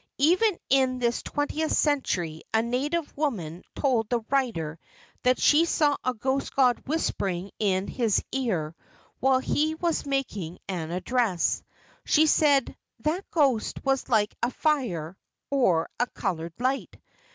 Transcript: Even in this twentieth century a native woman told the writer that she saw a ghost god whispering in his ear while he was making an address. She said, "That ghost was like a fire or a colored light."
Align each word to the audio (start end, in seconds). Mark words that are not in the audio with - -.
Even 0.17 0.57
in 0.71 0.97
this 0.97 1.21
twentieth 1.21 1.71
century 1.71 2.41
a 2.55 2.63
native 2.63 3.15
woman 3.15 3.61
told 3.75 4.09
the 4.09 4.21
writer 4.31 4.79
that 5.21 5.39
she 5.39 5.63
saw 5.63 5.95
a 6.03 6.15
ghost 6.15 6.55
god 6.55 6.79
whispering 6.87 7.51
in 7.59 7.87
his 7.87 8.19
ear 8.31 8.73
while 9.19 9.37
he 9.37 9.75
was 9.75 10.07
making 10.07 10.57
an 10.67 10.89
address. 10.89 11.61
She 12.03 12.25
said, 12.25 12.75
"That 13.01 13.29
ghost 13.29 13.85
was 13.85 14.09
like 14.09 14.33
a 14.41 14.49
fire 14.49 15.15
or 15.51 15.87
a 15.99 16.07
colored 16.07 16.53
light." 16.57 16.99